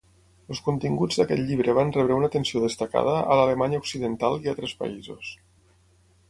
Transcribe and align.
Els 0.53 0.59
continguts 0.67 1.19
d'aquest 1.19 1.43
llibre 1.49 1.75
van 1.79 1.93
rebre 1.97 2.17
una 2.21 2.29
atenció 2.31 2.63
destacada 2.63 3.13
a 3.19 3.37
l'Alemanya 3.41 3.83
Occidental 3.83 4.41
i 4.47 4.53
altres 4.55 4.75
països. 4.83 5.31